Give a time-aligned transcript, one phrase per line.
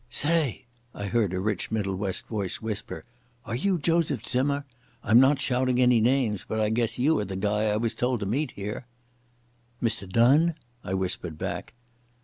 [0.09, 3.05] "Say," I heard a rich Middle West voice whisper,
[3.45, 4.65] "are you Joseph Zimmer?
[5.03, 8.21] I'm not shouting any names, but I guess you are the guy I was told
[8.21, 8.87] to meet here."
[9.79, 11.73] "Mr Donne?" I whispered back.